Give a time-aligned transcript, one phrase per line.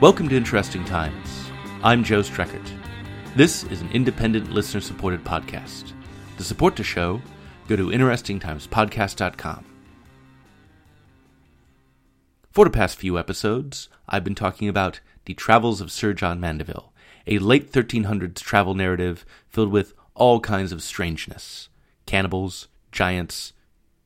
[0.00, 1.50] Welcome to Interesting Times.
[1.84, 2.68] I'm Joe Streckert.
[3.36, 5.92] This is an independent listener supported podcast.
[6.36, 7.22] To support the show,
[7.68, 9.64] go to interestingtimespodcast.com.
[12.50, 16.92] For the past few episodes, I've been talking about the travels of Sir John Mandeville,
[17.28, 21.68] a late 1300s travel narrative filled with all kinds of strangeness
[22.04, 23.52] cannibals, giants,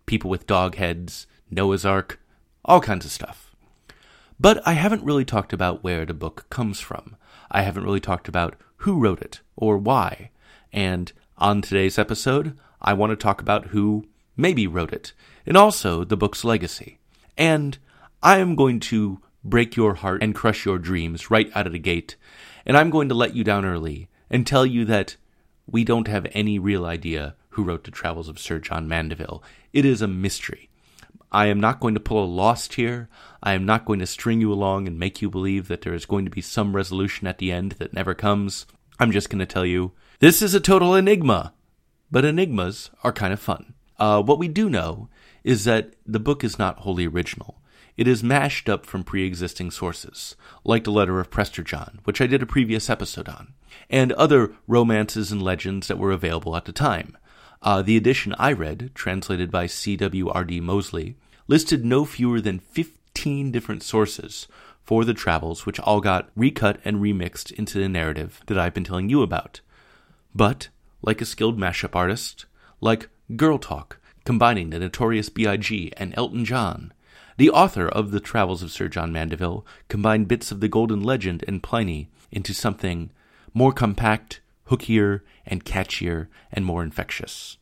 [0.05, 2.21] people with dog heads, Noah's Ark,
[2.63, 3.49] all kinds of stuff.
[4.41, 7.17] But I haven't really talked about where the book comes from.
[7.51, 10.31] I haven't really talked about who wrote it or why.
[10.73, 14.07] And on today's episode, I want to talk about who
[14.37, 15.13] maybe wrote it,
[15.45, 16.99] and also the book's legacy.
[17.37, 17.79] And
[18.23, 21.79] I am going to break your heart and crush your dreams right out of the
[21.79, 22.17] gate,
[22.65, 25.17] and I'm going to let you down early and tell you that
[25.67, 29.43] we don't have any real idea who wrote the Travels of Sir John Mandeville.
[29.73, 30.68] It is a mystery.
[31.31, 33.09] I am not going to pull a lost here.
[33.43, 36.07] I am not going to string you along and make you believe that there is
[36.07, 38.67] going to be some resolution at the end that never comes.
[38.99, 41.53] I'm just going to tell you this is a total enigma.
[42.11, 43.75] But enigmas are kind of fun.
[43.99, 45.09] Uh, what we do know
[45.45, 47.61] is that the book is not wholly original.
[47.97, 52.21] It is mashed up from pre existing sources, like the Letter of Prester John, which
[52.21, 53.55] I did a previous episode on,
[53.91, 57.19] and other romances and legends that were available at the time.
[57.63, 60.61] Uh, the edition I read, translated by C.W.R.D.
[60.61, 61.17] Moseley,
[61.49, 64.47] listed no fewer than 15 different sources
[64.85, 68.85] for the travels, which all got recut and remixed into the narrative that I've been
[68.85, 69.61] telling you about.
[70.35, 70.69] But,
[71.03, 72.47] like a skilled mashup artist,
[72.81, 75.93] like Girl Talk, combining the notorious B.I.G.
[75.97, 76.93] and Elton John,
[77.39, 81.45] the author of The Travels of Sir John Mandeville combined bits of the Golden Legend
[81.47, 83.11] and Pliny into something
[83.55, 87.57] more compact, hookier, and catchier, and more infectious.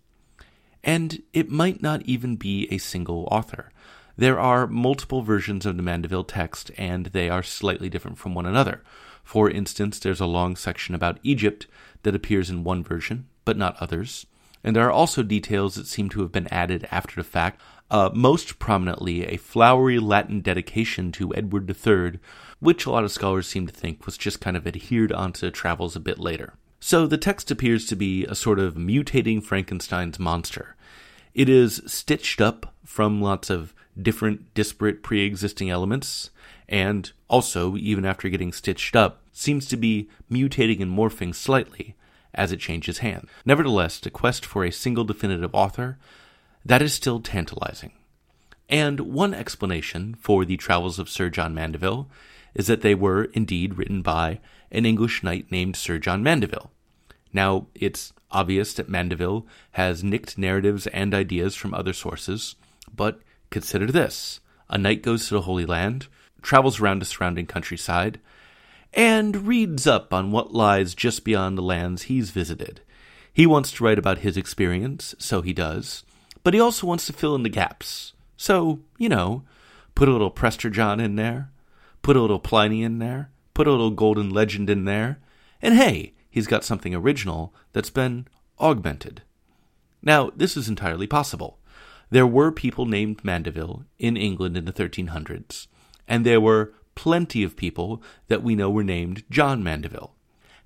[0.85, 3.71] And it might not even be a single author.
[4.17, 8.47] There are multiple versions of the Mandeville text, and they are slightly different from one
[8.47, 8.83] another.
[9.23, 11.67] For instance, there's a long section about Egypt
[12.03, 14.27] that appears in one version, but not others.
[14.63, 17.61] And there are also details that seem to have been added after the fact
[17.91, 22.19] uh, most prominently a flowery Latin dedication to Edward III,
[22.59, 25.95] which a lot of scholars seem to think was just kind of adhered onto travels
[25.95, 26.55] a bit later.
[26.81, 30.77] So the text appears to be a sort of mutating Frankenstein's monster.
[31.35, 36.31] It is stitched up from lots of different disparate pre existing elements,
[36.69, 41.95] and also, even after getting stitched up, seems to be mutating and morphing slightly
[42.35, 43.29] as it changes hands.
[43.45, 45.98] Nevertheless, the quest for a single definitive author
[46.65, 47.92] that is still tantalizing.
[48.69, 52.09] And one explanation for the travels of Sir John Mandeville
[52.56, 54.40] is that they were indeed written by
[54.72, 56.72] an English knight named Sir John Mandeville.
[57.33, 62.56] Now, it's obvious that Mandeville has nicked narratives and ideas from other sources,
[62.94, 64.40] but consider this
[64.70, 66.08] a knight goes to the Holy Land,
[66.42, 68.18] travels around the surrounding countryside,
[68.94, 72.80] and reads up on what lies just beyond the lands he's visited.
[73.33, 76.05] He wants to write about his experience, so he does,
[76.42, 78.14] but he also wants to fill in the gaps.
[78.38, 79.42] So, you know,
[79.94, 81.50] put a little Prester John in there,
[82.06, 85.18] put a little Pliny in there, put a little Golden Legend in there,
[85.61, 88.28] and hey, he's got something original that's been
[88.61, 89.22] augmented.
[90.02, 91.58] Now, this is entirely possible.
[92.11, 95.67] There were people named Mandeville in England in the 1300s,
[96.06, 100.14] and there were plenty of people that we know were named John Mandeville.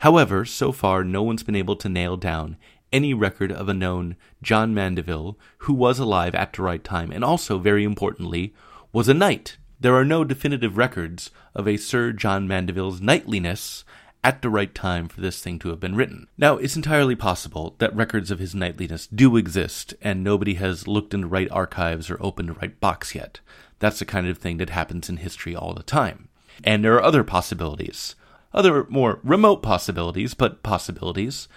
[0.00, 2.58] However, so far no one's been able to nail down
[2.92, 7.24] any record of a known John Mandeville who was alive at the right time and
[7.24, 8.52] also, very importantly,
[8.92, 9.56] was a knight.
[9.82, 13.82] There are no definitive records of a Sir John Mandeville's knightliness
[14.22, 16.26] at the right time for this thing to have been written.
[16.36, 21.14] Now, it's entirely possible that records of his knightliness do exist, and nobody has looked
[21.14, 23.40] in the right archives or opened the right box yet.
[23.78, 26.28] That's the kind of thing that happens in history all the time.
[26.62, 28.16] And there are other possibilities.
[28.52, 31.48] Other more remote possibilities, but possibilities,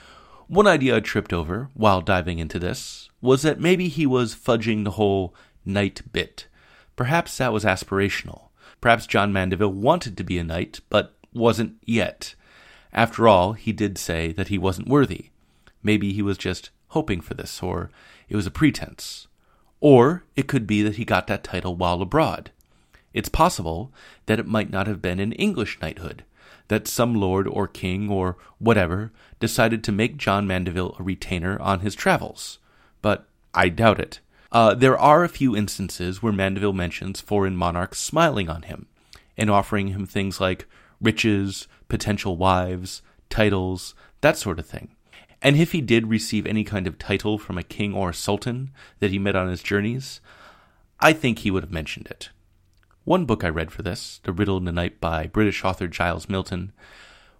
[0.47, 4.85] one idea I tripped over while diving into this was that maybe he was fudging
[4.85, 6.47] the whole knight bit.
[6.95, 8.49] Perhaps that was aspirational.
[8.81, 12.35] Perhaps John Mandeville wanted to be a knight, but wasn't yet.
[12.91, 15.29] After all, he did say that he wasn't worthy.
[15.81, 17.89] Maybe he was just hoping for this, or
[18.29, 19.27] it was a pretense.
[19.79, 22.51] Or it could be that he got that title while abroad.
[23.13, 23.91] It's possible
[24.25, 26.23] that it might not have been an English knighthood,
[26.67, 31.81] that some lord or king or whatever decided to make John Mandeville a retainer on
[31.81, 32.59] his travels.
[33.01, 34.19] But I doubt it.
[34.53, 38.85] Uh, there are a few instances where Mandeville mentions foreign monarchs smiling on him
[39.35, 40.67] and offering him things like
[41.01, 43.01] riches, potential wives,
[43.31, 44.95] titles, that sort of thing.
[45.41, 48.71] And if he did receive any kind of title from a king or a sultan
[48.99, 50.21] that he met on his journeys,
[50.99, 52.29] I think he would have mentioned it.
[53.05, 56.29] One book I read for this, The Riddle and the Knight by British author Giles
[56.29, 56.73] Milton,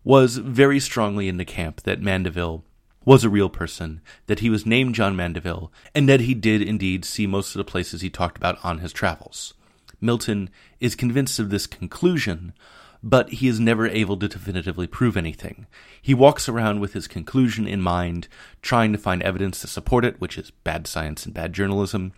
[0.03, 2.65] was very strongly in the camp that Mandeville
[3.05, 7.05] was a real person, that he was named John Mandeville, and that he did indeed
[7.05, 9.53] see most of the places he talked about on his travels.
[9.99, 12.53] Milton is convinced of this conclusion,
[13.01, 15.67] but he is never able to definitively prove anything.
[16.01, 18.27] He walks around with his conclusion in mind,
[18.61, 22.13] trying to find evidence to support it, which is bad science and bad journalism,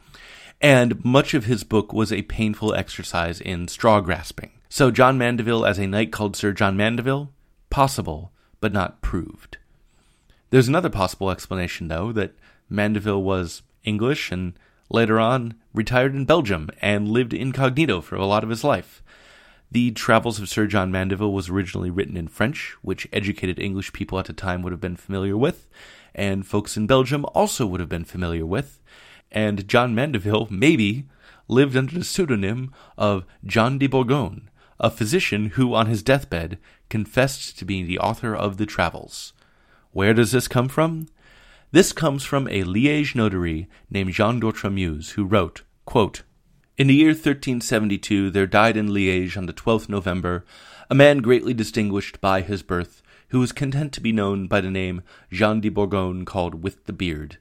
[0.62, 4.52] and much of his book was a painful exercise in straw grasping.
[4.70, 7.32] So, John Mandeville as a knight called Sir John Mandeville?
[7.70, 9.58] Possible, but not proved.
[10.56, 12.34] There's another possible explanation, though, that
[12.70, 14.58] Mandeville was English and
[14.90, 19.04] later on retired in Belgium and lived incognito for a lot of his life.
[19.70, 24.18] The Travels of Sir John Mandeville was originally written in French, which educated English people
[24.18, 25.68] at the time would have been familiar with,
[26.14, 28.82] and folks in Belgium also would have been familiar with.
[29.34, 31.06] And John Mandeville, maybe,
[31.50, 34.50] lived under the pseudonym of John de Bourgogne,
[34.80, 39.34] a physician who, on his deathbed, confessed to being the author of the Travels.
[39.96, 41.08] Where does this come from?
[41.72, 46.24] This comes from a Liège notary named Jean d'Outremeuse, who wrote, quote,
[46.78, 50.44] In the year 1372 there died in Liège on the 12th November
[50.90, 54.70] a man greatly distinguished by his birth, who was content to be known by the
[54.70, 55.02] name
[55.32, 57.38] Jean de Bourgogne called With the Beard.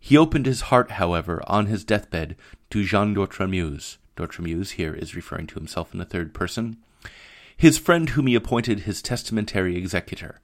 [0.00, 2.34] He opened his heart, however, on his deathbed
[2.70, 3.98] to Jean d'Outremeuse.
[4.16, 6.78] D'Outremeuse here is referring to himself in the third person.
[7.54, 10.40] His friend whom he appointed his testamentary executor.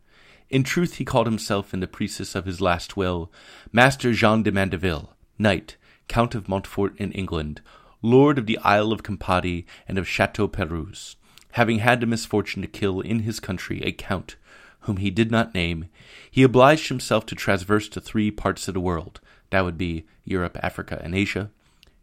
[0.50, 3.30] In truth, he called himself in the precis of his last will,
[3.72, 5.76] Master Jean de Mandeville, Knight,
[6.08, 7.60] Count of Montfort in England,
[8.02, 11.14] Lord of the Isle of Campadi and of Chateau Perouse.
[11.52, 14.34] Having had the misfortune to kill in his country a count,
[14.80, 15.86] whom he did not name,
[16.28, 19.20] he obliged himself to traverse to three parts of the world,
[19.50, 21.50] that would be Europe, Africa, and Asia,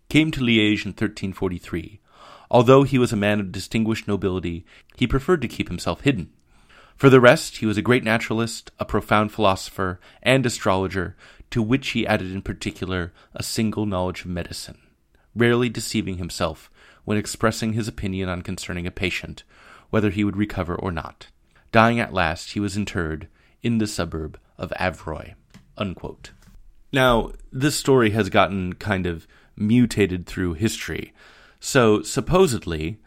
[0.07, 1.99] came to Liège in 1343.
[2.49, 4.65] Although he was a man of distinguished nobility,
[4.95, 6.31] he preferred to keep himself hidden.
[6.97, 11.15] For the rest, he was a great naturalist, a profound philosopher, and astrologer,
[11.51, 14.79] to which he added in particular a single knowledge of medicine,
[15.35, 16.71] rarely deceiving himself
[17.05, 19.43] when expressing his opinion on concerning a patient,
[19.91, 21.27] whether he would recover or not.
[21.71, 23.27] Dying at last, he was interred
[23.61, 25.35] in the suburb of Avroy.
[25.77, 26.31] Unquote.
[26.91, 31.13] Now, this story has gotten kind of mutated through history.
[31.59, 32.97] So, supposedly,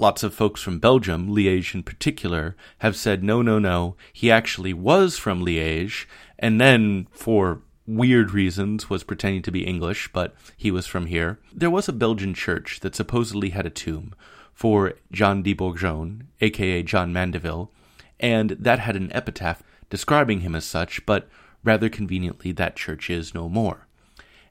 [0.00, 4.72] Lots of folks from Belgium, Liège in particular, have said no, no, no, he actually
[4.72, 6.06] was from Liège,
[6.38, 11.40] and then for weird reasons was pretending to be English, but he was from here.
[11.52, 14.14] There was a Belgian church that supposedly had a tomb
[14.54, 17.72] for John de Bourgogne, aka John Mandeville,
[18.20, 21.28] and that had an epitaph describing him as such, but
[21.64, 23.88] rather conveniently that church is no more.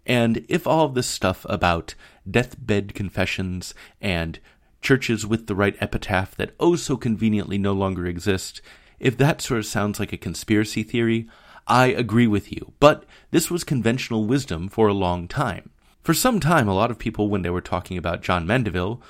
[0.05, 1.93] And if all of this stuff about
[2.29, 4.39] deathbed confessions and
[4.81, 8.61] churches with the right epitaph that oh so conveniently no longer exist,
[8.99, 11.27] if that sort of sounds like a conspiracy theory,
[11.67, 12.73] I agree with you.
[12.79, 15.71] But this was conventional wisdom for a long time.
[16.01, 19.01] For some time, a lot of people, when they were talking about John Mandeville,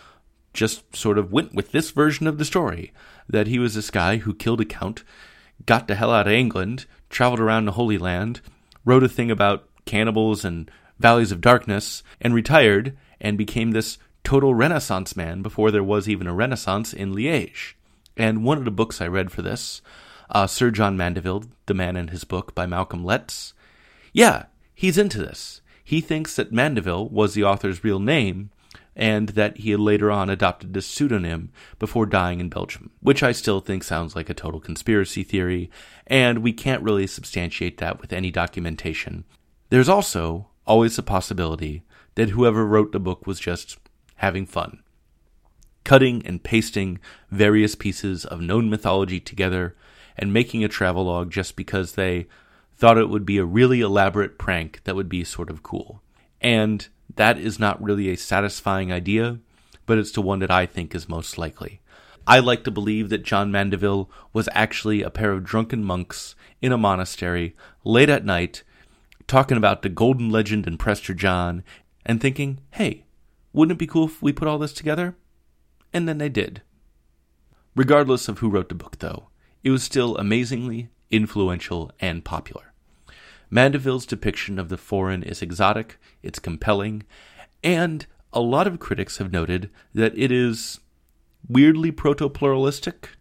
[0.54, 2.92] just sort of went with this version of the story
[3.30, 5.04] that he was this guy who killed a count,
[5.66, 8.42] got the hell out of England, traveled around the Holy Land,
[8.84, 14.54] wrote a thing about cannibals and valleys of darkness, and retired and became this total
[14.54, 17.76] Renaissance man before there was even a Renaissance in Liège.
[18.18, 19.82] And one of the books I read for this,
[20.30, 23.54] uh, Sir John Mandeville, The Man and His Book by Malcolm Letts,
[24.12, 25.62] yeah, he's into this.
[25.82, 28.50] He thinks that Mandeville was the author's real name
[28.98, 33.32] and that he had later on adopted this pseudonym before dying in Belgium, which I
[33.32, 35.72] still think sounds like a total conspiracy theory,
[36.06, 39.24] and we can't really substantiate that with any documentation.
[39.70, 41.84] There's also always the possibility
[42.16, 43.78] that whoever wrote the book was just
[44.18, 44.84] having fun.
[45.84, 47.00] Cutting and pasting
[47.32, 49.76] various pieces of known mythology together
[50.18, 52.28] and making a travelogue just because they
[52.76, 56.02] thought it would be a really elaborate prank that would be sort of cool.
[56.42, 59.40] And that is not really a satisfying idea,
[59.86, 61.82] but it's the one that I think is most likely.
[62.28, 66.74] I like to believe that John Mandeville was actually a pair of drunken monks in
[66.74, 68.64] a monastery late at night
[69.28, 71.64] talking about the golden legend and Prester John
[72.06, 73.06] and thinking, hey,
[73.54, 75.16] wouldn't it be cool if we put all this together?
[75.94, 76.62] And then they did.
[77.76, 79.30] Regardless of who wrote the book, though,
[79.64, 82.74] it was still amazingly influential and popular.
[83.50, 87.04] Mandeville's depiction of the foreign is exotic, it's compelling,
[87.64, 90.80] and a lot of critics have noted that it is
[91.48, 93.12] weirdly proto pluralistic.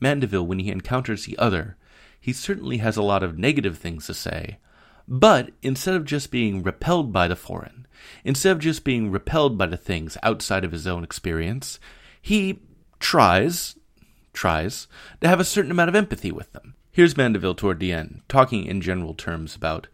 [0.00, 1.76] Mandeville, when he encounters the other,
[2.18, 4.58] he certainly has a lot of negative things to say,
[5.12, 7.86] But instead of just being repelled by the foreign,
[8.24, 11.78] instead of just being repelled by the things outside of his own experience,
[12.22, 12.62] he
[12.98, 13.76] tries,
[14.32, 14.88] tries,
[15.20, 16.76] to have a certain amount of empathy with them.
[16.90, 19.86] Here's Mandeville toward the end, talking in general terms about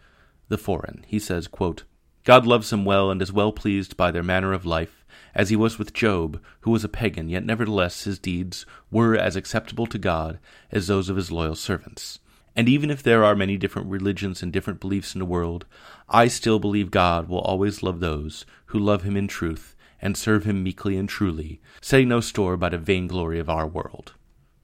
[0.46, 1.04] the foreign.
[1.08, 1.82] He says, quote,
[2.22, 5.56] God loves them well and is well pleased by their manner of life, as he
[5.56, 9.98] was with Job, who was a pagan, yet nevertheless his deeds were as acceptable to
[9.98, 10.38] God
[10.70, 12.20] as those of his loyal servants.
[12.58, 15.64] And even if there are many different religions and different beliefs in the world,
[16.08, 20.42] I still believe God will always love those who love him in truth and serve
[20.42, 24.14] him meekly and truly, setting no store by the vainglory of our world.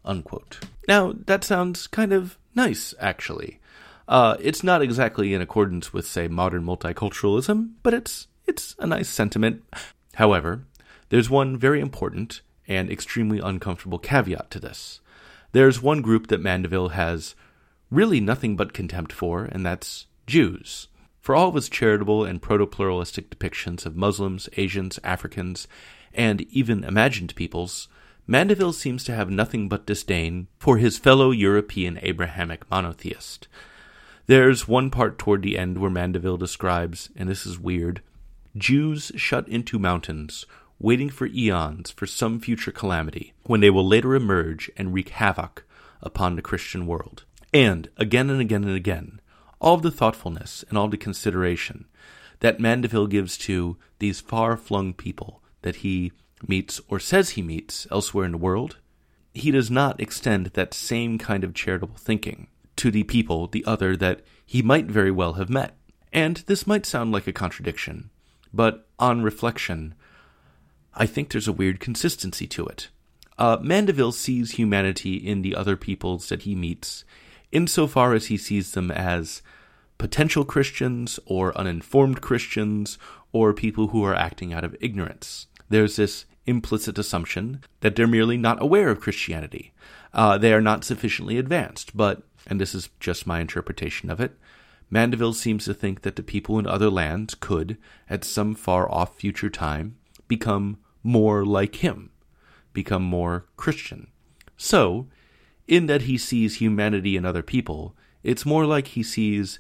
[0.05, 0.59] Unquote.
[0.89, 3.61] Now, that sounds kind of nice, actually.
[4.09, 9.09] Uh, it's not exactly in accordance with, say, modern multiculturalism, but it's it's a nice
[9.09, 9.63] sentiment.
[10.15, 10.65] However,
[11.11, 15.01] there's one very important and extremely uncomfortable caveat to this.
[15.53, 17.37] There's one group that Mandeville has
[17.95, 20.89] really nothing but contempt for, and that's Jews.
[21.21, 25.67] For all of his charitable and proto pluralistic depictions of Muslims, Asians, Africans,
[26.13, 27.89] and even imagined peoples,
[28.27, 33.49] Mandeville seems to have nothing but disdain for his fellow European Abrahamic monotheist.
[34.27, 38.01] There's one part toward the end where Mandeville describes, and this is weird,
[38.57, 40.47] Jews shut into mountains,
[40.79, 45.65] waiting for eons for some future calamity, when they will later emerge and wreak havoc
[46.01, 47.25] upon the Christian world.
[47.55, 49.21] And, again and again and again,
[49.61, 51.87] all the thoughtfulness and all the consideration
[52.41, 56.13] that Mandeville gives to these far flung people that he
[56.47, 58.79] meets or says he meets elsewhere in the world,
[59.33, 63.97] he does not extend that same kind of charitable thinking to the people, the other,
[63.97, 65.77] that he might very well have met.
[66.13, 68.11] And this might sound like a contradiction,
[68.53, 69.95] but on reflection,
[70.93, 72.89] I think there's a weird consistency to it.
[73.39, 77.05] Uh, Mandeville sees humanity in the other peoples that he meets,
[77.55, 79.41] insofar as he sees them as
[79.97, 82.99] potential Christians or uninformed Christians
[83.33, 85.47] or people who are acting out of ignorance.
[85.69, 89.73] There's this implicit assumption that they're merely not aware of Christianity.
[90.13, 94.37] Uh, they are not sufficiently advanced, but and this is just my interpretation of it,
[94.91, 99.17] Mandeville seems to think that the people in other lands could, at some far off
[99.17, 99.97] future time,
[100.29, 102.11] become more like him,
[102.73, 104.09] become more Christian.
[104.57, 105.09] So,
[105.67, 109.59] in that he sees humanity in other people, it's more like he sees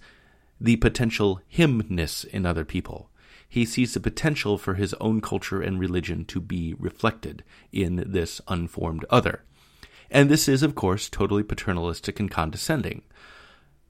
[0.61, 3.11] the potential himness in other people.
[3.49, 8.41] He sees the potential for his own culture and religion to be reflected in this
[8.49, 9.45] unformed other.
[10.11, 13.03] And this is, of course, totally paternalistic and condescending.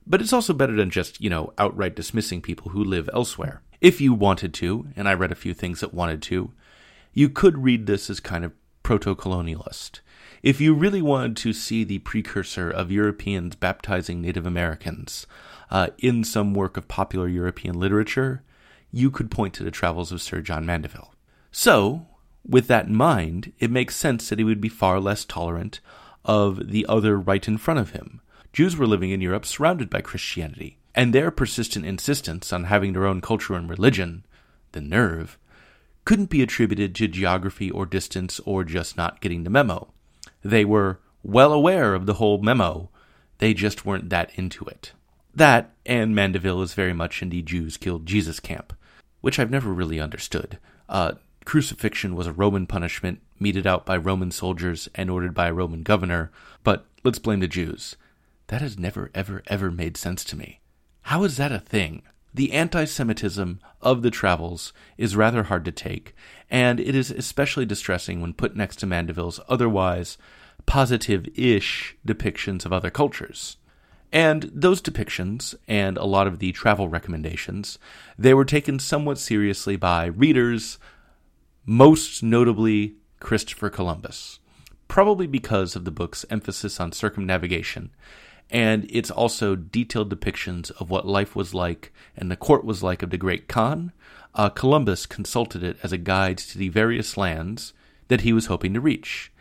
[0.06, 3.62] But it's also better than just, you know, outright dismissing people who live elsewhere.
[3.80, 6.52] If you wanted to, and I read a few things that wanted to,
[7.12, 8.52] you could read this as kind of
[8.82, 10.00] proto colonialist.
[10.44, 15.26] If you really wanted to see the precursor of Europeans baptizing Native Americans
[15.70, 18.42] uh, in some work of popular European literature,
[18.92, 21.14] you could point to the travels of Sir John Mandeville.
[21.50, 22.08] So,
[22.46, 25.80] with that in mind, it makes sense that he would be far less tolerant
[26.26, 28.20] of the other right in front of him.
[28.52, 33.06] Jews were living in Europe surrounded by Christianity, and their persistent insistence on having their
[33.06, 34.26] own culture and religion,
[34.72, 35.38] the nerve,
[36.04, 39.94] couldn't be attributed to geography or distance or just not getting the memo.
[40.44, 42.90] They were well aware of the whole memo,
[43.38, 44.92] they just weren't that into it.
[45.34, 48.72] That, and Mandeville is very much in the Jews killed Jesus camp,
[49.20, 50.58] which I've never really understood.
[50.88, 51.12] Uh,
[51.44, 55.82] crucifixion was a Roman punishment meted out by Roman soldiers and ordered by a Roman
[55.82, 56.30] governor,
[56.62, 57.96] but let's blame the Jews.
[58.48, 60.60] That has never, ever, ever made sense to me.
[61.02, 62.02] How is that a thing?
[62.34, 66.16] The anti Semitism of the travels is rather hard to take,
[66.50, 70.18] and it is especially distressing when put next to Mandeville's otherwise
[70.66, 73.56] positive ish depictions of other cultures.
[74.12, 77.78] And those depictions, and a lot of the travel recommendations,
[78.18, 80.78] they were taken somewhat seriously by readers,
[81.64, 84.40] most notably Christopher Columbus,
[84.88, 87.90] probably because of the book's emphasis on circumnavigation
[88.50, 93.02] and its also detailed depictions of what life was like and the court was like
[93.02, 93.92] of the Great Khan.
[94.34, 97.72] Uh, Columbus consulted it as a guide to the various lands
[98.08, 99.32] that he was hoping to reach.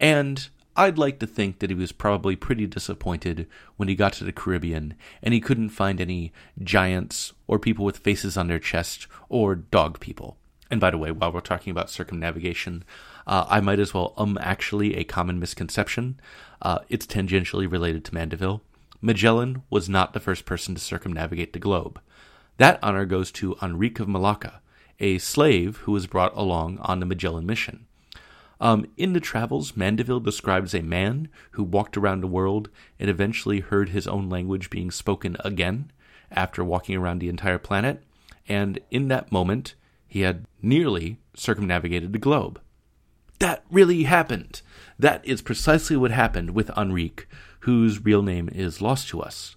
[0.00, 4.24] And I'd like to think that he was probably pretty disappointed when he got to
[4.24, 6.32] the Caribbean and he couldn't find any
[6.62, 10.36] giants or people with faces on their chest or dog people.
[10.70, 12.84] And by the way, while we're talking about circumnavigation,
[13.26, 16.20] uh, I might as well um actually a common misconception.
[16.62, 18.62] Uh, it's tangentially related to Mandeville.
[19.00, 22.00] Magellan was not the first person to circumnavigate the globe.
[22.56, 24.60] That honor goes to Enrique of Malacca,
[24.98, 27.86] a slave who was brought along on the Magellan mission.
[28.58, 33.60] Um, in the travels, Mandeville describes a man who walked around the world and eventually
[33.60, 35.92] heard his own language being spoken again,
[36.30, 38.02] after walking around the entire planet,
[38.48, 39.74] and in that moment,
[40.08, 42.60] he had nearly circumnavigated the globe.
[43.38, 44.62] That really happened.
[44.98, 47.24] That is precisely what happened with Enrique,
[47.60, 49.56] whose real name is lost to us.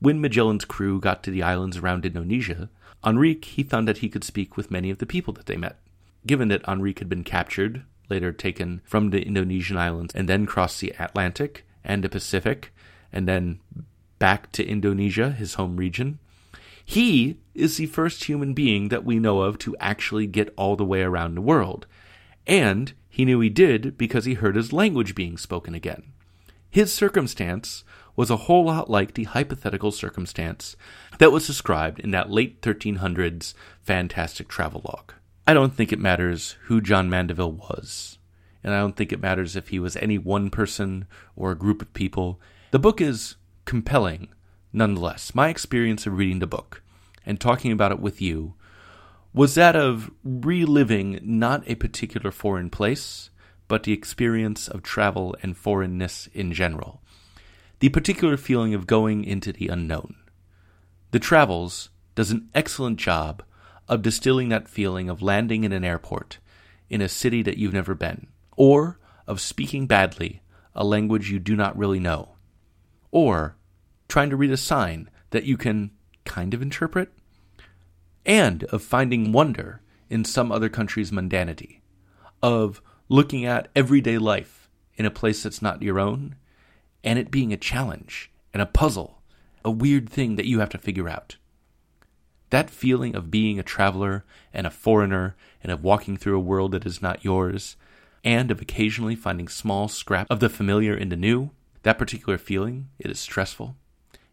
[0.00, 2.68] When Magellan's crew got to the islands around Indonesia,
[3.04, 5.78] Enrique he found that he could speak with many of the people that they met.
[6.26, 10.80] Given that Enrique had been captured, later taken from the Indonesian islands, and then crossed
[10.80, 12.72] the Atlantic and the Pacific,
[13.12, 13.60] and then
[14.18, 16.18] back to Indonesia, his home region,
[16.84, 20.84] he is the first human being that we know of to actually get all the
[20.84, 21.86] way around the world.
[22.46, 26.14] And he knew he did because he heard his language being spoken again.
[26.70, 27.84] His circumstance
[28.16, 30.76] was a whole lot like the hypothetical circumstance
[31.18, 33.52] that was described in that late 1300s
[33.82, 35.12] fantastic travelogue.
[35.46, 38.16] I don't think it matters who John Mandeville was,
[38.64, 41.82] and I don't think it matters if he was any one person or a group
[41.82, 42.40] of people.
[42.70, 44.28] The book is compelling
[44.72, 45.34] nonetheless.
[45.34, 46.82] My experience of reading the book
[47.26, 48.54] and talking about it with you
[49.34, 53.30] was that of reliving not a particular foreign place,
[53.68, 57.02] but the experience of travel and foreignness in general
[57.82, 60.14] the particular feeling of going into the unknown.
[61.10, 63.42] The Travels does an excellent job
[63.88, 66.38] of distilling that feeling of landing in an airport
[66.88, 70.42] in a city that you've never been, or of speaking badly
[70.76, 72.36] a language you do not really know,
[73.10, 73.56] or
[74.06, 75.90] trying to read a sign that you can
[76.24, 77.12] kind of interpret,
[78.24, 81.80] and of finding wonder in some other country's mundanity,
[82.42, 86.36] of looking at everyday life in a place that's not your own
[87.04, 89.22] and it being a challenge and a puzzle,
[89.64, 91.36] a weird thing that you have to figure out.
[92.50, 96.72] That feeling of being a traveler and a foreigner and of walking through a world
[96.72, 97.76] that is not yours,
[98.24, 101.50] and of occasionally finding small scraps of the familiar in the new,
[101.82, 103.74] that particular feeling, it is stressful,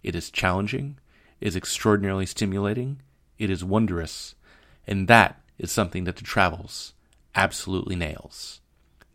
[0.04, 0.98] it is challenging,
[1.40, 3.02] it is extraordinarily stimulating,
[3.40, 4.36] it is wondrous,
[4.86, 6.94] and that is something that the travels
[7.34, 8.62] absolutely nails.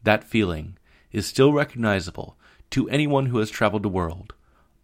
[0.03, 0.77] That feeling
[1.13, 2.37] is still recognizable
[2.71, 4.35] to anyone who has traveled the world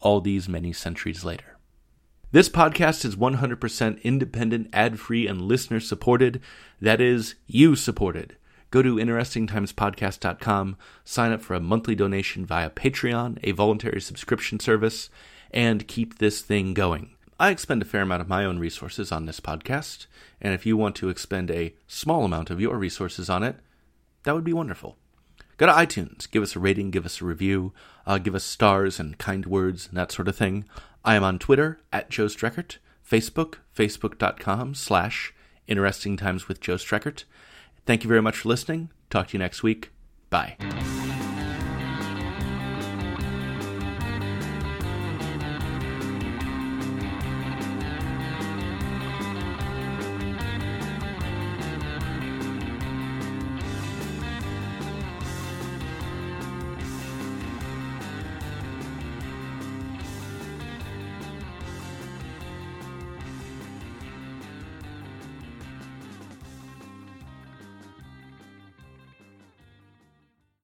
[0.01, 1.57] all these many centuries later.
[2.33, 6.41] This podcast is 100% independent, ad free, and listener supported.
[6.81, 8.37] That is, you supported.
[8.71, 15.11] Go to interestingtimespodcast.com, sign up for a monthly donation via Patreon, a voluntary subscription service,
[15.51, 17.17] and keep this thing going.
[17.41, 20.07] I expend a fair amount of my own resources on this podcast,
[20.43, 23.57] and if you want to expend a small amount of your resources on it,
[24.25, 24.99] that would be wonderful.
[25.57, 27.73] Go to iTunes, give us a rating, give us a review,
[28.07, 30.67] uh, give us stars and kind words and that sort of thing.
[31.03, 32.77] I am on Twitter at Joe Streckert,
[33.11, 35.33] Facebook, facebook.com slash
[35.67, 37.25] interesting times with Joe Streckert.
[37.87, 38.91] Thank you very much for listening.
[39.09, 39.93] Talk to you next week.
[40.29, 41.00] Bye.